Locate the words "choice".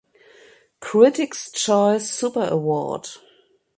1.51-2.09